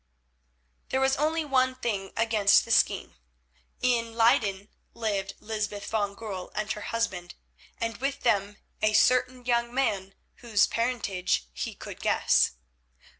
There 0.89 0.99
was 0.99 1.15
only 1.17 1.45
one 1.45 1.75
thing 1.75 2.11
against 2.17 2.65
the 2.65 2.71
scheme. 2.71 3.13
In 3.81 4.15
Leyden 4.15 4.67
lived 4.95 5.35
Lysbeth 5.39 5.85
van 5.85 6.15
Goorl 6.15 6.49
and 6.55 6.71
her 6.71 6.81
husband, 6.81 7.35
and 7.79 7.97
with 7.97 8.21
them 8.21 8.57
a 8.81 8.93
certain 8.93 9.45
young 9.45 9.71
man 9.71 10.15
whose 10.37 10.65
parentage 10.65 11.45
he 11.53 11.75
could 11.75 12.01
guess. 12.01 12.53